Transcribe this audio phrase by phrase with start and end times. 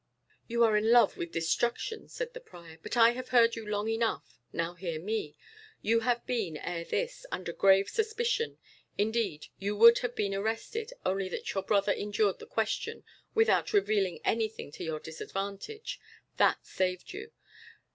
[0.47, 2.79] "You are in love with destruction," said the prior.
[2.81, 4.39] "But I have heard you long enough.
[4.51, 5.35] Now hear me.
[5.83, 8.57] You have been, ere this, under grave suspicion.
[8.97, 13.03] Indeed, you would have been arrested, only that your brother endured the Question
[13.35, 15.99] without revealing anything to your disadvantage.
[16.37, 17.31] That saved you."